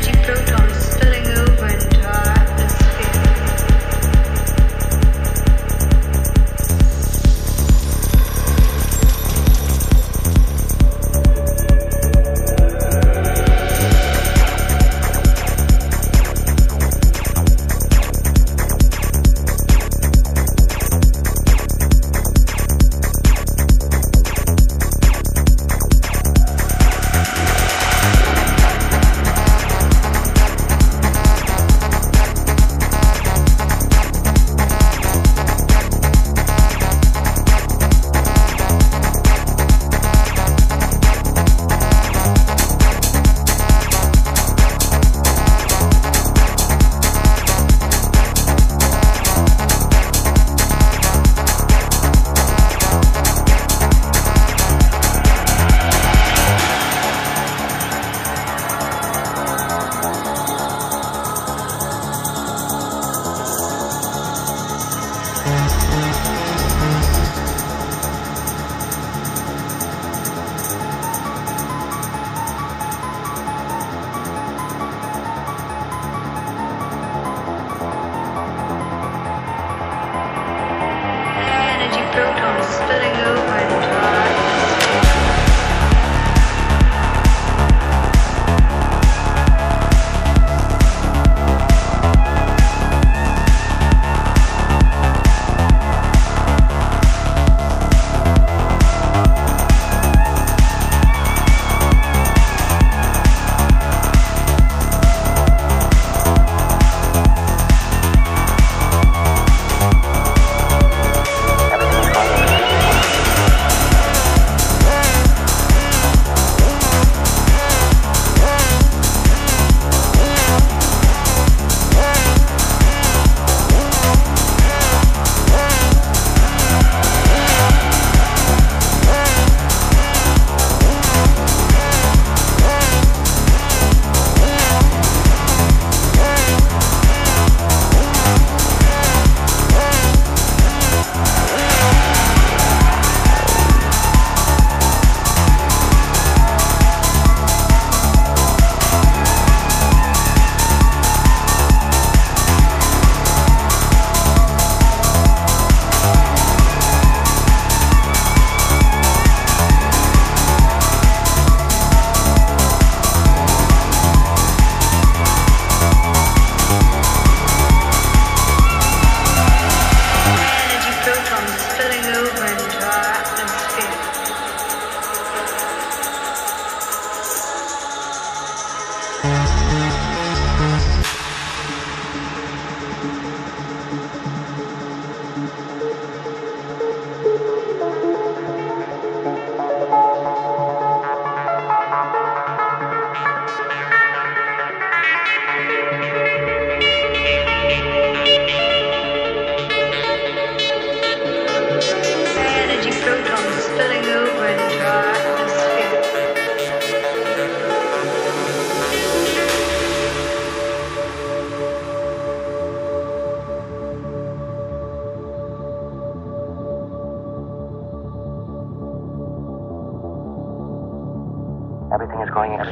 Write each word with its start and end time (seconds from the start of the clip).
de 0.00 0.12
prótons. 0.22 0.73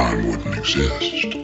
time 0.00 0.26
wouldn't 0.26 0.56
exist. 0.56 1.39